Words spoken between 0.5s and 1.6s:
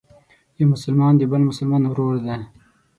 یو مسلمان د بل